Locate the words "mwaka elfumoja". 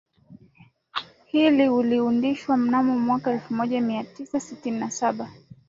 2.99-3.81